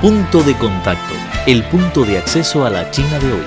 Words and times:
Punto 0.00 0.42
de 0.42 0.56
contacto, 0.56 1.12
el 1.46 1.62
punto 1.64 2.06
de 2.06 2.16
acceso 2.16 2.64
a 2.64 2.70
la 2.70 2.90
China 2.90 3.18
de 3.18 3.32
hoy. 3.34 3.42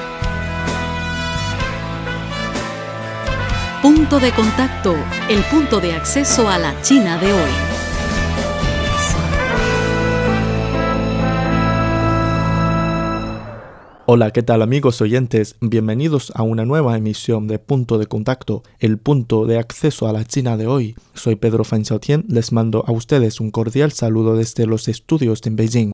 Punto 3.81 4.19
de 4.19 4.31
contacto, 4.33 4.93
el 5.31 5.41
punto 5.45 5.79
de 5.79 5.93
acceso 5.93 6.47
a 6.47 6.59
la 6.59 6.79
China 6.83 7.17
de 7.17 7.33
hoy. 7.33 7.49
Hola, 14.05 14.29
¿qué 14.29 14.43
tal 14.43 14.61
amigos 14.61 15.01
oyentes? 15.01 15.55
Bienvenidos 15.59 16.31
a 16.35 16.43
una 16.43 16.65
nueva 16.65 16.95
emisión 16.95 17.47
de 17.47 17.57
Punto 17.57 17.97
de 17.97 18.05
Contacto, 18.05 18.61
el 18.77 18.99
punto 18.99 19.47
de 19.47 19.57
acceso 19.57 20.07
a 20.07 20.13
la 20.13 20.23
China 20.23 20.55
de 20.55 20.67
hoy. 20.67 20.95
Soy 21.15 21.35
Pedro 21.35 21.63
Fan 21.63 21.83
Xiaotian, 21.83 22.25
les 22.27 22.51
mando 22.51 22.83
a 22.85 22.91
ustedes 22.91 23.39
un 23.39 23.49
cordial 23.49 23.91
saludo 23.91 24.35
desde 24.35 24.67
los 24.67 24.87
estudios 24.87 25.41
en 25.47 25.55
Beijing. 25.55 25.93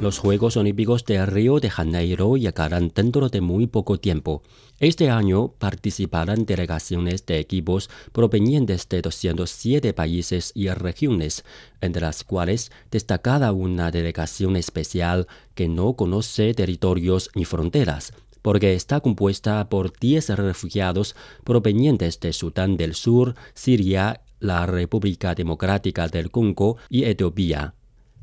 Los 0.00 0.18
Juegos 0.18 0.56
Olímpicos 0.56 1.04
de 1.04 1.26
Río 1.26 1.60
de 1.60 1.68
Janeiro 1.68 2.38
llegarán 2.38 2.90
dentro 2.94 3.28
de 3.28 3.42
muy 3.42 3.66
poco 3.66 4.00
tiempo. 4.00 4.42
Este 4.78 5.10
año 5.10 5.52
participarán 5.58 6.46
delegaciones 6.46 7.26
de 7.26 7.38
equipos 7.38 7.90
provenientes 8.12 8.88
de 8.88 9.02
207 9.02 9.92
países 9.92 10.52
y 10.54 10.70
regiones, 10.70 11.44
entre 11.82 12.00
las 12.00 12.24
cuales 12.24 12.72
destacada 12.90 13.52
una 13.52 13.90
delegación 13.90 14.56
especial 14.56 15.26
que 15.54 15.68
no 15.68 15.92
conoce 15.92 16.54
territorios 16.54 17.28
ni 17.34 17.44
fronteras, 17.44 18.14
porque 18.40 18.72
está 18.72 19.00
compuesta 19.00 19.68
por 19.68 19.92
10 19.92 20.30
refugiados 20.30 21.14
provenientes 21.44 22.18
de 22.20 22.32
Sudán 22.32 22.78
del 22.78 22.94
Sur, 22.94 23.34
Siria, 23.52 24.22
la 24.38 24.64
República 24.64 25.34
Democrática 25.34 26.08
del 26.08 26.30
Congo 26.30 26.78
y 26.88 27.04
Etiopía. 27.04 27.74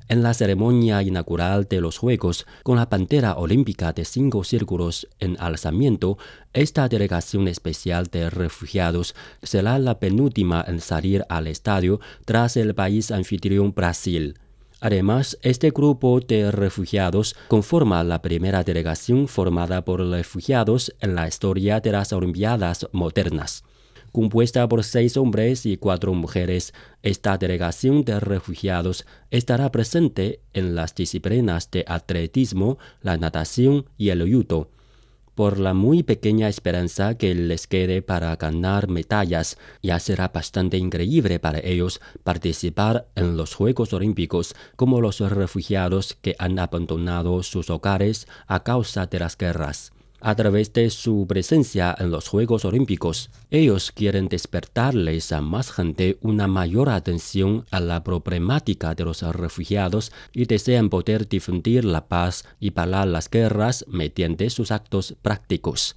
En 0.10 0.24
la 0.24 0.34
ceremonia 0.34 1.04
inaugural 1.04 1.66
de 1.66 1.82
los 1.82 1.98
Juegos, 1.98 2.46
con 2.64 2.78
la 2.78 2.86
bandera 2.86 3.36
olímpica 3.36 3.92
de 3.92 4.06
cinco 4.06 4.46
círculos 4.46 5.08
en 5.20 5.36
alzamiento, 5.38 6.18
esta 6.54 6.88
delegación 6.88 7.50
especial 7.50 8.06
de 8.06 8.30
refugiados 8.30 9.16
será 9.44 9.78
la 9.80 10.00
penúltima 10.00 10.64
en 10.66 10.80
salir 10.80 11.26
al 11.28 11.48
estadio 11.48 12.00
tras 12.24 12.56
el 12.56 12.74
país 12.74 13.12
anfitrión 13.12 13.74
Brasil. 13.74 14.40
Además, 14.80 15.38
este 15.42 15.72
grupo 15.72 16.22
de 16.22 16.52
refugiados 16.52 17.36
conforma 17.50 18.02
la 18.06 18.22
primera 18.22 18.64
delegación 18.64 19.28
formada 19.28 19.84
por 19.84 20.00
refugiados 20.00 20.96
en 21.02 21.16
la 21.16 21.28
historia 21.28 21.82
de 21.82 21.92
las 21.92 22.14
Olimpiadas 22.14 22.88
modernas 22.94 23.64
compuesta 24.12 24.68
por 24.68 24.84
seis 24.84 25.18
hombres 25.18 25.66
y 25.66 25.78
cuatro 25.78 26.14
mujeres. 26.14 26.74
Esta 27.04 27.38
delegación 27.38 28.04
de 28.04 28.20
refugiados 28.20 29.06
estará 29.32 29.72
presente 29.72 30.42
en 30.54 30.76
las 30.76 30.96
disciplinas 30.96 31.70
de 31.72 31.86
atletismo, 31.88 32.78
la 33.02 33.18
natación 33.18 33.86
y 33.98 34.10
el 34.10 34.22
judo. 34.32 34.70
Por 35.36 35.60
la 35.60 35.76
muy 35.76 36.02
pequeña 36.02 36.50
esperanza 36.50 37.16
que 37.16 37.36
les 37.36 37.68
quede 37.68 38.02
para 38.02 38.36
ganar 38.38 38.88
medallas, 38.88 39.60
ya 39.84 40.00
será 40.00 40.30
bastante 40.30 40.78
increíble 40.78 41.40
para 41.40 41.60
ellos 41.60 42.02
participar 42.24 43.08
en 43.16 43.38
los 43.38 43.54
Juegos 43.54 43.94
Olímpicos 43.94 44.56
como 44.76 45.00
los 45.00 45.20
refugiados 45.20 46.18
que 46.22 46.36
han 46.40 46.58
abandonado 46.58 47.44
sus 47.44 47.70
hogares 47.70 48.28
a 48.48 48.64
causa 48.64 49.06
de 49.06 49.20
las 49.20 49.38
guerras 49.38 49.92
a 50.20 50.36
través 50.36 50.74
de 50.74 50.90
su 50.90 51.26
presencia 51.28 51.96
en 51.98 52.12
los 52.12 52.28
Juegos 52.28 52.66
Olímpicos. 52.66 53.30
Ellos 53.52 53.92
quieren 53.92 54.28
despertarles 54.28 55.32
a 55.32 55.42
más 55.42 55.72
gente 55.72 56.18
una 56.22 56.48
mayor 56.48 56.90
atención 56.90 57.66
a 57.72 57.80
la 57.80 58.04
problemática 58.04 58.96
de 58.96 59.06
los 59.06 59.22
refugiados 59.22 60.12
y 60.34 60.46
desean 60.46 60.90
poder 60.90 61.28
difundir 61.28 61.86
la 61.86 62.08
paz 62.08 62.46
y 62.60 62.72
parar 62.72 63.08
las 63.08 63.30
guerras 63.30 63.86
mediante 63.88 64.50
sus 64.50 64.72
actos 64.72 65.16
prácticos. 65.22 65.96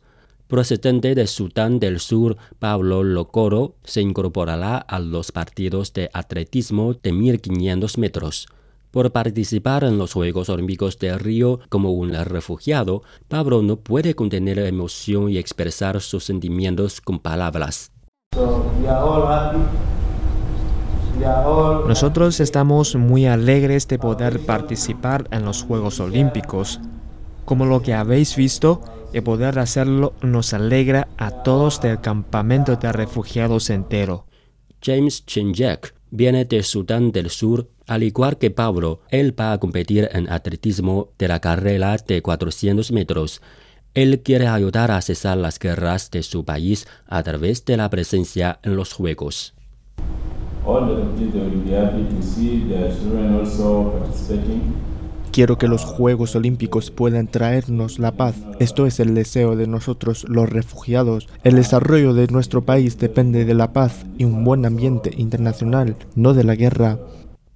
Procedente 0.51 1.15
de 1.15 1.29
Sudán 1.29 1.79
del 1.79 2.01
Sur, 2.01 2.37
Pablo 2.59 3.05
Locoro 3.05 3.77
se 3.85 4.01
incorporará 4.01 4.79
a 4.79 4.99
los 4.99 5.31
partidos 5.31 5.93
de 5.93 6.11
atletismo 6.13 6.95
de 6.95 7.13
1500 7.13 7.99
metros. 7.99 8.49
Por 8.91 9.13
participar 9.13 9.85
en 9.85 9.99
los 9.99 10.15
Juegos 10.15 10.49
Olímpicos 10.49 10.99
de 10.99 11.17
Río 11.17 11.61
como 11.69 11.93
un 11.93 12.13
refugiado, 12.13 13.03
Pablo 13.29 13.63
no 13.63 13.77
puede 13.77 14.15
contener 14.15 14.59
emoción 14.59 15.31
y 15.31 15.39
expresar 15.39 16.01
sus 16.01 16.25
sentimientos 16.25 17.01
con 17.01 17.21
palabras. 17.21 17.93
Nosotros 21.87 22.41
estamos 22.41 22.97
muy 22.97 23.27
alegres 23.27 23.87
de 23.87 23.99
poder 23.99 24.41
participar 24.41 25.29
en 25.31 25.45
los 25.45 25.63
Juegos 25.63 26.01
Olímpicos. 26.01 26.81
Como 27.45 27.67
lo 27.67 27.83
que 27.83 27.95
habéis 27.95 28.35
visto, 28.35 28.81
y 29.13 29.21
poder 29.21 29.59
hacerlo 29.59 30.15
nos 30.23 30.53
alegra 30.53 31.09
a 31.17 31.31
todos 31.31 31.81
del 31.81 32.01
campamento 32.01 32.77
de 32.77 32.93
refugiados 32.93 33.71
entero. 33.71 34.27
James 34.83 35.27
Chinjek 35.27 35.95
viene 36.11 36.45
de 36.45 36.63
Sudán 36.63 37.13
del 37.13 37.31
Sur 37.31 37.69
al 37.91 38.05
igual 38.05 38.39
que 38.39 38.53
Pablo, 38.53 39.01
él 39.09 39.35
va 39.39 39.51
a 39.51 39.59
competir 39.59 40.09
en 40.13 40.31
atletismo 40.31 41.09
de 41.19 41.27
la 41.27 41.41
carrera 41.41 41.97
de 41.97 42.23
400 42.23 42.93
metros. 42.93 43.43
Él 43.95 44.21
quiere 44.21 44.47
ayudar 44.47 44.93
a 44.93 45.01
cesar 45.01 45.37
las 45.37 45.59
guerras 45.59 46.09
de 46.13 46.23
su 46.23 46.45
país 46.45 46.87
a 47.09 47.21
través 47.25 47.65
de 47.65 47.77
la 47.77 47.91
presencia 47.91 48.61
en 48.63 48.77
los 48.77 48.93
Juegos. 48.93 49.55
Quiero 55.33 55.59
que 55.59 55.67
los 55.67 55.85
Juegos 55.85 56.37
Olímpicos 56.37 56.93
puedan 56.93 57.27
traernos 57.27 57.99
la 57.99 58.13
paz. 58.13 58.37
Esto 58.61 58.87
es 58.87 59.01
el 59.01 59.15
deseo 59.15 59.57
de 59.57 59.67
nosotros 59.67 60.27
los 60.29 60.49
refugiados. 60.49 61.29
El 61.43 61.57
desarrollo 61.57 62.15
de 62.15 62.29
nuestro 62.29 62.65
país 62.65 62.99
depende 62.99 63.45
de 63.45 63.55
la 63.55 63.73
paz 63.73 64.07
y 64.17 64.25
un 64.25 64.45
buen 64.45 64.65
ambiente 64.65 65.13
internacional, 65.17 65.97
no 66.15 66.35
de 66.35 66.45
la 66.45 66.55
guerra. 66.55 67.01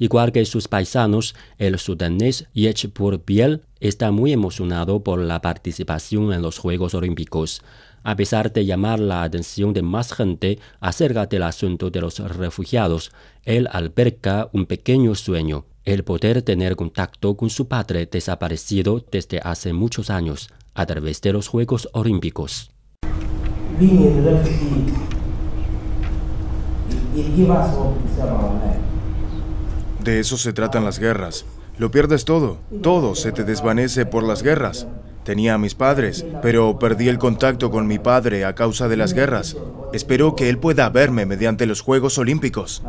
Igual 0.04 0.32
que 0.32 0.44
sus 0.44 0.68
paisanos, 0.68 1.34
el 1.56 1.78
sudanés 1.78 2.46
Yech 2.52 2.92
Biel 3.24 3.62
está 3.80 4.10
muy 4.10 4.34
emocionado 4.34 5.02
por 5.02 5.18
la 5.18 5.40
participación 5.40 6.30
en 6.34 6.42
los 6.42 6.58
Juegos 6.58 6.92
Olímpicos. 6.92 7.62
A 8.02 8.14
pesar 8.14 8.52
de 8.52 8.66
llamar 8.66 9.00
la 9.00 9.22
atención 9.22 9.72
de 9.72 9.80
más 9.80 10.12
gente 10.12 10.58
acerca 10.78 11.24
del 11.24 11.42
asunto 11.42 11.88
de 11.88 12.02
los 12.02 12.18
refugiados, 12.18 13.12
él 13.44 13.66
alberga 13.72 14.50
un 14.52 14.66
pequeño 14.66 15.14
sueño, 15.14 15.64
el 15.86 16.04
poder 16.04 16.42
tener 16.42 16.76
contacto 16.76 17.34
con 17.34 17.48
su 17.48 17.66
padre 17.66 18.04
desaparecido 18.04 19.02
desde 19.10 19.40
hace 19.42 19.72
muchos 19.72 20.10
años 20.10 20.50
a 20.74 20.84
través 20.84 21.22
de 21.22 21.32
los 21.32 21.48
Juegos 21.48 21.88
Olímpicos. 21.94 22.70
De 30.04 30.20
eso 30.20 30.36
se 30.36 30.52
tratan 30.52 30.84
las 30.84 30.98
guerras. 30.98 31.46
Lo 31.78 31.90
pierdes 31.90 32.26
todo. 32.26 32.58
Todo 32.82 33.14
se 33.14 33.32
te 33.32 33.42
desvanece 33.42 34.04
por 34.04 34.22
las 34.22 34.42
guerras. 34.42 34.86
Tenía 35.24 35.54
a 35.54 35.58
mis 35.58 35.74
padres, 35.74 36.26
pero 36.42 36.78
perdí 36.78 37.08
el 37.08 37.16
contacto 37.16 37.70
con 37.70 37.86
mi 37.86 37.98
padre 37.98 38.44
a 38.44 38.54
causa 38.54 38.86
de 38.88 38.98
las 38.98 39.14
guerras. 39.14 39.56
Espero 39.94 40.36
que 40.36 40.50
él 40.50 40.58
pueda 40.58 40.90
verme 40.90 41.24
mediante 41.24 41.64
los 41.64 41.80
Juegos 41.80 42.18
Olímpicos. 42.18 42.82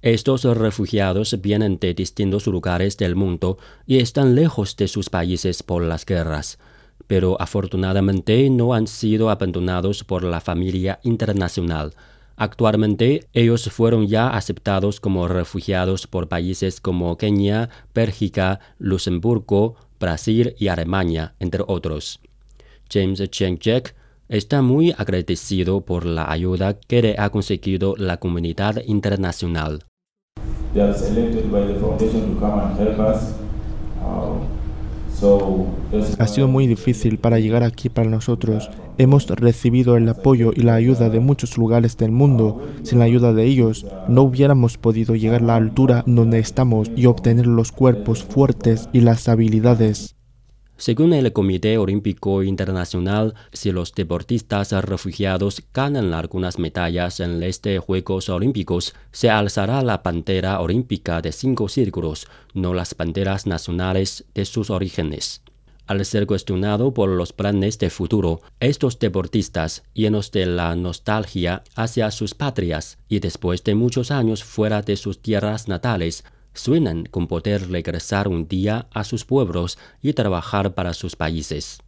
Estos 0.00 0.44
refugiados 0.44 1.36
vienen 1.42 1.78
de 1.78 1.92
distintos 1.92 2.46
lugares 2.46 2.96
del 2.96 3.14
mundo 3.14 3.58
y 3.86 3.98
están 3.98 4.34
lejos 4.34 4.76
de 4.76 4.88
sus 4.88 5.10
países 5.10 5.62
por 5.62 5.82
las 5.82 6.06
guerras, 6.06 6.58
pero 7.06 7.36
afortunadamente 7.38 8.48
no 8.48 8.72
han 8.72 8.86
sido 8.86 9.28
abandonados 9.28 10.02
por 10.02 10.24
la 10.24 10.40
familia 10.40 10.98
internacional. 11.02 11.92
Actualmente, 12.36 13.28
ellos 13.32 13.70
fueron 13.70 14.06
ya 14.06 14.28
aceptados 14.28 15.00
como 15.00 15.26
refugiados 15.26 16.06
por 16.06 16.28
países 16.28 16.80
como 16.80 17.16
Kenia, 17.16 17.70
Bélgica, 17.94 18.60
Luxemburgo, 18.78 19.76
Brasil 19.98 20.54
y 20.58 20.68
Alemania, 20.68 21.34
entre 21.40 21.64
otros. 21.66 22.20
James 22.92 23.22
Cheng 23.30 23.58
Jack 23.58 23.94
está 24.28 24.60
muy 24.60 24.94
agradecido 24.96 25.80
por 25.80 26.04
la 26.04 26.30
ayuda 26.30 26.78
que 26.78 27.00
le 27.00 27.16
ha 27.18 27.30
conseguido 27.30 27.96
la 27.96 28.18
comunidad 28.18 28.82
internacional. 28.84 29.84
Ha 36.18 36.26
sido 36.26 36.48
muy 36.48 36.66
difícil 36.66 37.18
para 37.18 37.38
llegar 37.38 37.62
aquí 37.62 37.88
para 37.88 38.10
nosotros. 38.10 38.70
Hemos 38.98 39.26
recibido 39.28 39.96
el 39.96 40.08
apoyo 40.08 40.52
y 40.54 40.62
la 40.62 40.74
ayuda 40.74 41.08
de 41.08 41.20
muchos 41.20 41.56
lugares 41.56 41.96
del 41.96 42.12
mundo. 42.12 42.62
Sin 42.82 42.98
la 42.98 43.06
ayuda 43.06 43.32
de 43.32 43.44
ellos, 43.44 43.86
no 44.08 44.22
hubiéramos 44.22 44.78
podido 44.78 45.14
llegar 45.14 45.42
a 45.42 45.46
la 45.46 45.56
altura 45.56 46.02
donde 46.06 46.38
estamos 46.38 46.90
y 46.96 47.06
obtener 47.06 47.46
los 47.46 47.72
cuerpos 47.72 48.24
fuertes 48.24 48.88
y 48.92 49.00
las 49.00 49.28
habilidades. 49.28 50.15
Según 50.78 51.14
el 51.14 51.32
Comité 51.32 51.78
Olímpico 51.78 52.42
Internacional, 52.42 53.34
si 53.50 53.72
los 53.72 53.94
deportistas 53.94 54.72
refugiados 54.72 55.62
ganan 55.72 56.12
algunas 56.12 56.58
medallas 56.58 57.20
en 57.20 57.42
estos 57.42 57.78
Juegos 57.78 58.28
Olímpicos, 58.28 58.94
se 59.10 59.30
alzará 59.30 59.80
la 59.80 60.02
pantera 60.02 60.60
olímpica 60.60 61.22
de 61.22 61.32
cinco 61.32 61.70
círculos, 61.70 62.28
no 62.52 62.74
las 62.74 62.94
banderas 62.94 63.46
nacionales 63.46 64.26
de 64.34 64.44
sus 64.44 64.68
orígenes. 64.68 65.40
Al 65.86 66.04
ser 66.04 66.26
cuestionado 66.26 66.92
por 66.92 67.08
los 67.08 67.32
planes 67.32 67.78
de 67.78 67.88
futuro, 67.88 68.42
estos 68.60 68.98
deportistas, 68.98 69.82
llenos 69.94 70.30
de 70.30 70.44
la 70.44 70.76
nostalgia 70.76 71.62
hacia 71.74 72.10
sus 72.10 72.34
patrias 72.34 72.98
y 73.08 73.20
después 73.20 73.64
de 73.64 73.76
muchos 73.76 74.10
años 74.10 74.44
fuera 74.44 74.82
de 74.82 74.96
sus 74.96 75.22
tierras 75.22 75.68
natales, 75.68 76.24
suenan 76.56 77.04
con 77.06 77.26
poder 77.26 77.70
regresar 77.70 78.28
un 78.28 78.48
día 78.48 78.86
a 78.92 79.04
sus 79.04 79.24
pueblos 79.24 79.78
y 80.02 80.12
trabajar 80.12 80.74
para 80.74 80.94
sus 80.94 81.16
países. 81.16 81.78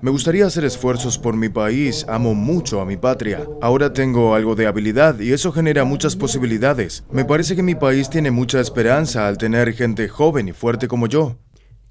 Me 0.00 0.10
gustaría 0.10 0.46
hacer 0.46 0.64
esfuerzos 0.64 1.18
por 1.18 1.36
mi 1.36 1.48
país, 1.48 2.06
amo 2.08 2.34
mucho 2.34 2.80
a 2.80 2.86
mi 2.86 2.96
patria. 2.96 3.44
Ahora 3.60 3.92
tengo 3.92 4.34
algo 4.34 4.54
de 4.54 4.68
habilidad 4.68 5.18
y 5.18 5.32
eso 5.32 5.50
genera 5.50 5.84
muchas 5.84 6.14
posibilidades. 6.14 7.02
Me 7.10 7.24
parece 7.24 7.56
que 7.56 7.64
mi 7.64 7.74
país 7.74 8.08
tiene 8.08 8.30
mucha 8.30 8.60
esperanza 8.60 9.26
al 9.26 9.38
tener 9.38 9.72
gente 9.72 10.08
joven 10.08 10.48
y 10.48 10.52
fuerte 10.52 10.86
como 10.86 11.08
yo. 11.08 11.36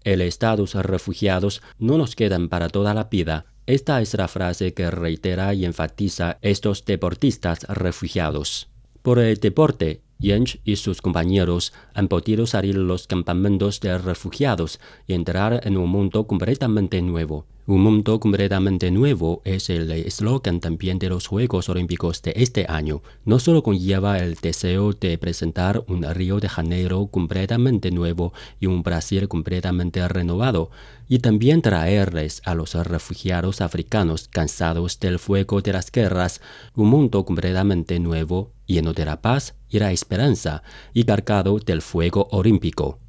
El 0.05 0.21
Estados 0.21 0.75
refugiados 0.75 1.61
no 1.79 1.97
nos 1.97 2.15
quedan 2.15 2.47
para 2.47 2.69
toda 2.69 2.93
la 2.93 3.05
vida, 3.05 3.47
esta 3.67 4.01
es 4.01 4.13
la 4.13 4.27
frase 4.27 4.73
que 4.73 4.91
reitera 4.91 5.53
y 5.53 5.65
enfatiza 5.65 6.37
estos 6.41 6.85
deportistas 6.85 7.63
refugiados. 7.67 8.69
Por 9.01 9.19
el 9.19 9.37
deporte, 9.37 10.01
Jens 10.19 10.59
y 10.63 10.75
sus 10.77 11.01
compañeros 11.01 11.73
han 11.93 12.07
podido 12.07 12.47
salir 12.47 12.77
los 12.77 13.07
campamentos 13.07 13.79
de 13.79 13.97
refugiados 13.97 14.79
y 15.07 15.13
entrar 15.13 15.61
en 15.63 15.77
un 15.77 15.89
mundo 15.89 16.27
completamente 16.27 17.01
nuevo. 17.01 17.45
Un 17.67 17.81
mundo 17.81 18.19
completamente 18.19 18.91
nuevo 18.91 19.41
es 19.43 19.71
el 19.71 19.89
eslogan 19.89 20.59
también 20.59 20.99
de 20.99 21.09
los 21.09 21.25
Juegos 21.25 21.67
Olímpicos 21.67 22.21
de 22.21 22.31
este 22.35 22.67
año. 22.69 23.01
No 23.23 23.39
solo 23.39 23.63
conlleva 23.63 24.19
el 24.19 24.35
deseo 24.35 24.93
de 24.93 25.17
presentar 25.17 25.83
un 25.87 26.03
Río 26.03 26.39
de 26.39 26.47
Janeiro 26.47 27.07
completamente 27.07 27.89
nuevo 27.89 28.33
y 28.59 28.67
un 28.67 28.83
Brasil 28.83 29.27
completamente 29.27 30.07
renovado, 30.07 30.69
y 31.09 31.19
también 31.19 31.63
traerles 31.63 32.43
a 32.45 32.53
los 32.53 32.75
refugiados 32.75 33.61
africanos 33.61 34.27
cansados 34.27 34.99
del 34.99 35.17
fuego 35.17 35.61
de 35.61 35.73
las 35.73 35.91
guerras 35.91 36.41
un 36.75 36.89
mundo 36.89 37.25
completamente 37.25 37.99
nuevo, 37.99 38.51
lleno 38.67 38.93
de 38.93 39.05
la 39.05 39.23
paz 39.23 39.55
y 39.69 39.79
la 39.79 39.91
esperanza, 39.91 40.61
y 40.93 41.03
cargado 41.03 41.57
del 41.57 41.81
fuego 41.81 42.27
olímpico. 42.29 42.99